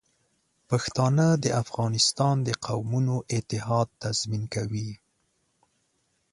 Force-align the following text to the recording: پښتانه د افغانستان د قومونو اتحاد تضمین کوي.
پښتانه 0.69 1.27
د 1.43 1.45
افغانستان 1.63 2.35
د 2.47 2.49
قومونو 2.65 3.15
اتحاد 3.37 3.87
تضمین 4.03 4.43
کوي. 4.55 4.89